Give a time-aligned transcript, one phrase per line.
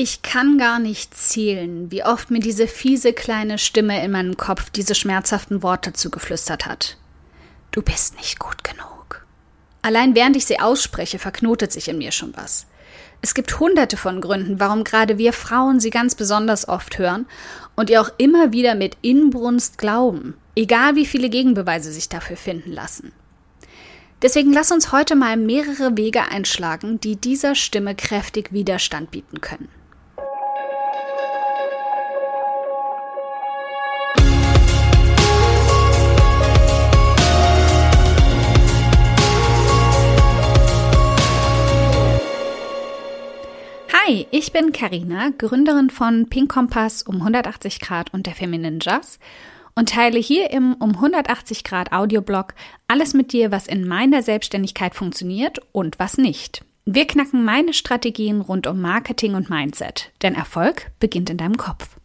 [0.00, 4.70] Ich kann gar nicht zählen, wie oft mir diese fiese kleine Stimme in meinem Kopf
[4.70, 6.96] diese schmerzhaften Worte zugeflüstert hat.
[7.72, 9.26] Du bist nicht gut genug.
[9.82, 12.68] Allein während ich sie ausspreche, verknotet sich in mir schon was.
[13.22, 17.26] Es gibt hunderte von Gründen, warum gerade wir Frauen sie ganz besonders oft hören
[17.74, 22.70] und ihr auch immer wieder mit Inbrunst glauben, egal wie viele Gegenbeweise sich dafür finden
[22.70, 23.10] lassen.
[24.22, 29.68] Deswegen lass uns heute mal mehrere Wege einschlagen, die dieser Stimme kräftig Widerstand bieten können.
[44.30, 49.18] Ich bin Karina, Gründerin von Pink Kompass um 180 Grad und der Feminine Jazz
[49.74, 52.54] und teile hier im um 180 Grad Audioblog
[52.88, 56.64] alles mit dir, was in meiner Selbstständigkeit funktioniert und was nicht.
[56.84, 61.96] Wir knacken meine Strategien rund um Marketing und Mindset, denn Erfolg beginnt in deinem Kopf.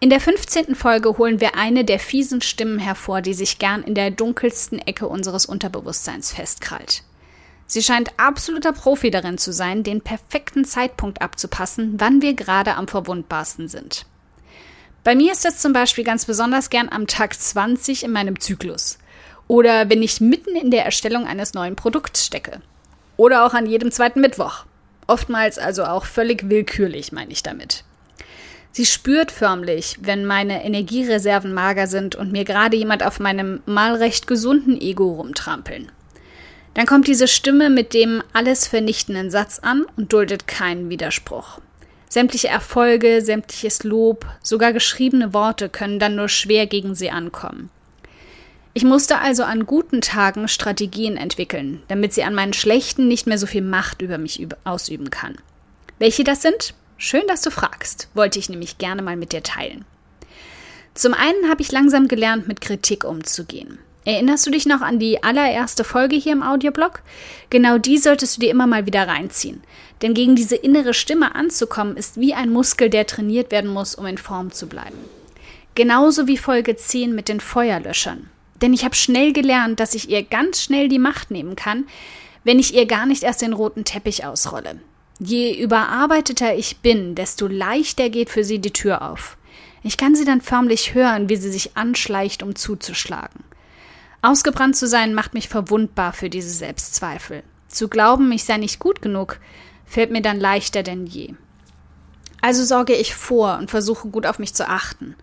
[0.00, 0.76] In der 15.
[0.76, 5.08] Folge holen wir eine der fiesen Stimmen hervor, die sich gern in der dunkelsten Ecke
[5.08, 7.02] unseres Unterbewusstseins festkrallt.
[7.70, 12.88] Sie scheint absoluter Profi darin zu sein, den perfekten Zeitpunkt abzupassen, wann wir gerade am
[12.88, 14.06] verwundbarsten sind.
[15.04, 18.98] Bei mir ist das zum Beispiel ganz besonders gern am Tag 20 in meinem Zyklus.
[19.48, 22.62] Oder wenn ich mitten in der Erstellung eines neuen Produkts stecke.
[23.18, 24.64] Oder auch an jedem zweiten Mittwoch.
[25.06, 27.84] Oftmals also auch völlig willkürlich, meine ich damit.
[28.72, 33.94] Sie spürt förmlich, wenn meine Energiereserven mager sind und mir gerade jemand auf meinem mal
[33.94, 35.92] recht gesunden Ego rumtrampeln.
[36.78, 41.58] Dann kommt diese Stimme mit dem alles vernichtenden Satz an und duldet keinen Widerspruch.
[42.08, 47.68] Sämtliche Erfolge, sämtliches Lob, sogar geschriebene Worte können dann nur schwer gegen sie ankommen.
[48.74, 53.38] Ich musste also an guten Tagen Strategien entwickeln, damit sie an meinen schlechten nicht mehr
[53.38, 55.34] so viel Macht über mich ausüben kann.
[55.98, 56.74] Welche das sind?
[56.96, 59.84] Schön, dass du fragst, wollte ich nämlich gerne mal mit dir teilen.
[60.94, 63.80] Zum einen habe ich langsam gelernt, mit Kritik umzugehen.
[64.08, 67.02] Erinnerst du dich noch an die allererste Folge hier im Audioblog?
[67.50, 69.62] Genau die solltest du dir immer mal wieder reinziehen.
[70.00, 74.06] Denn gegen diese innere Stimme anzukommen, ist wie ein Muskel, der trainiert werden muss, um
[74.06, 74.96] in Form zu bleiben.
[75.74, 78.30] Genauso wie Folge 10 mit den Feuerlöschern.
[78.62, 81.84] Denn ich habe schnell gelernt, dass ich ihr ganz schnell die Macht nehmen kann,
[82.44, 84.80] wenn ich ihr gar nicht erst den roten Teppich ausrolle.
[85.20, 89.36] Je überarbeiteter ich bin, desto leichter geht für sie die Tür auf.
[89.82, 93.44] Ich kann sie dann förmlich hören, wie sie sich anschleicht, um zuzuschlagen.
[94.20, 97.42] Ausgebrannt zu sein macht mich verwundbar für diese Selbstzweifel.
[97.68, 99.38] Zu glauben, ich sei nicht gut genug,
[99.84, 101.34] fällt mir dann leichter denn je.
[102.40, 105.14] Also sorge ich vor und versuche gut auf mich zu achten.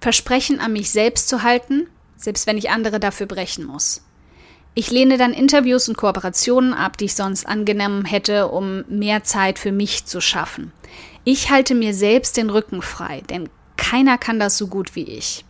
[0.00, 4.02] Versprechen an mich selbst zu halten, selbst wenn ich andere dafür brechen muss.
[4.74, 9.58] Ich lehne dann Interviews und Kooperationen ab, die ich sonst angenommen hätte, um mehr Zeit
[9.58, 10.72] für mich zu schaffen.
[11.24, 15.44] Ich halte mir selbst den Rücken frei, denn keiner kann das so gut wie ich.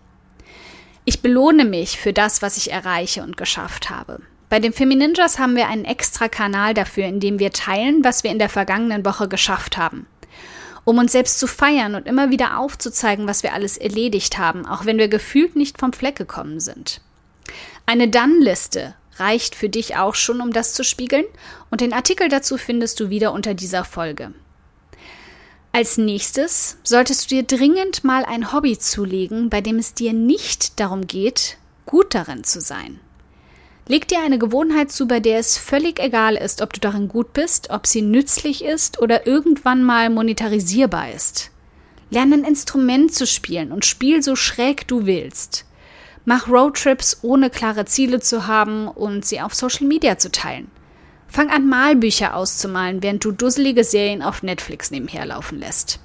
[1.08, 4.20] Ich belohne mich für das, was ich erreiche und geschafft habe.
[4.50, 8.30] Bei den Femininjas haben wir einen extra Kanal dafür, in dem wir teilen, was wir
[8.30, 10.06] in der vergangenen Woche geschafft haben.
[10.84, 14.84] Um uns selbst zu feiern und immer wieder aufzuzeigen, was wir alles erledigt haben, auch
[14.84, 17.00] wenn wir gefühlt nicht vom Fleck gekommen sind.
[17.86, 21.24] Eine Dann-Liste reicht für dich auch schon, um das zu spiegeln,
[21.70, 24.34] und den Artikel dazu findest du wieder unter dieser Folge.
[25.72, 30.80] Als nächstes solltest du dir dringend mal ein Hobby zulegen, bei dem es dir nicht
[30.80, 33.00] darum geht, gut darin zu sein.
[33.86, 37.32] Leg dir eine Gewohnheit zu, bei der es völlig egal ist, ob du darin gut
[37.32, 41.50] bist, ob sie nützlich ist oder irgendwann mal monetarisierbar ist.
[42.10, 45.64] Lerne ein Instrument zu spielen und spiel so schräg du willst.
[46.24, 50.70] Mach Roadtrips ohne klare Ziele zu haben und sie auf Social Media zu teilen.
[51.28, 56.00] Fang an, Malbücher auszumalen, während du dusselige Serien auf Netflix nebenher laufen lässt.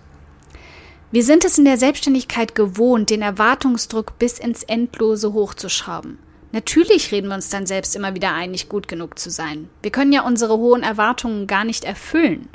[1.11, 6.19] Wir sind es in der Selbstständigkeit gewohnt, den Erwartungsdruck bis ins Endlose hochzuschrauben.
[6.51, 9.69] Natürlich reden wir uns dann selbst immer wieder ein, nicht gut genug zu sein.
[9.81, 12.49] Wir können ja unsere hohen Erwartungen gar nicht erfüllen.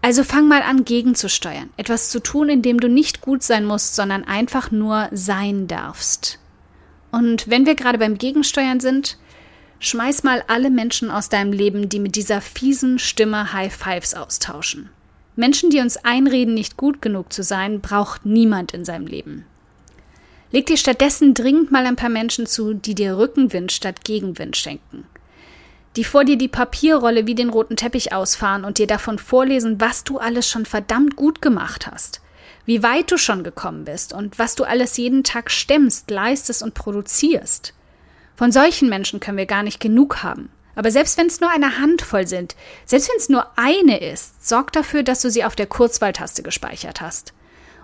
[0.00, 1.70] Also fang mal an, gegenzusteuern.
[1.76, 6.40] Etwas zu tun, in dem du nicht gut sein musst, sondern einfach nur sein darfst.
[7.12, 9.18] Und wenn wir gerade beim Gegensteuern sind,
[9.84, 14.90] Schmeiß mal alle Menschen aus deinem Leben, die mit dieser fiesen Stimme High Fives austauschen.
[15.34, 19.44] Menschen, die uns einreden, nicht gut genug zu sein, braucht niemand in seinem Leben.
[20.52, 25.04] Leg dir stattdessen dringend mal ein paar Menschen zu, die dir Rückenwind statt Gegenwind schenken.
[25.96, 30.04] Die vor dir die Papierrolle wie den roten Teppich ausfahren und dir davon vorlesen, was
[30.04, 32.20] du alles schon verdammt gut gemacht hast.
[32.66, 36.74] Wie weit du schon gekommen bist und was du alles jeden Tag stemmst, leistest und
[36.74, 37.74] produzierst.
[38.36, 40.50] Von solchen Menschen können wir gar nicht genug haben.
[40.74, 42.56] Aber selbst wenn es nur eine Handvoll sind,
[42.86, 47.00] selbst wenn es nur eine ist, sorg dafür, dass du sie auf der Kurzwahltaste gespeichert
[47.00, 47.34] hast.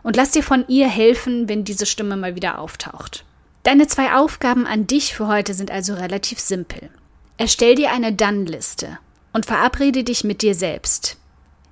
[0.02, 3.24] Und lass dir von ihr helfen, wenn diese Stimme mal wieder auftaucht.
[3.62, 6.88] Deine zwei Aufgaben an dich für heute sind also relativ simpel.
[7.36, 8.98] Erstell dir eine Dann-Liste
[9.32, 11.18] und verabrede dich mit dir selbst.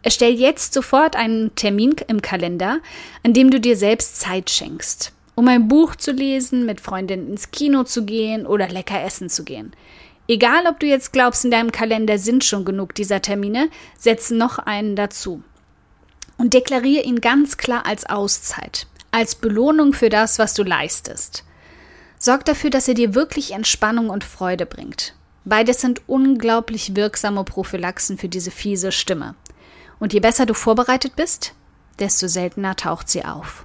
[0.02, 2.80] Erstell jetzt sofort einen Termin im Kalender,
[3.24, 7.52] an dem du dir selbst Zeit schenkst, um ein Buch zu lesen, mit Freundinnen ins
[7.52, 9.72] Kino zu gehen oder lecker essen zu gehen.
[10.26, 14.58] Egal, ob du jetzt glaubst, in deinem Kalender sind schon genug dieser Termine, setz noch
[14.58, 15.42] einen dazu.
[16.36, 21.44] Und deklariere ihn ganz klar als Auszeit, als Belohnung für das, was du leistest.
[22.18, 25.14] Sorg dafür, dass er dir wirklich Entspannung und Freude bringt.
[25.44, 29.36] Beides sind unglaublich wirksame Prophylaxen für diese fiese Stimme.
[30.00, 31.54] Und je besser du vorbereitet bist,
[32.00, 33.64] desto seltener taucht sie auf.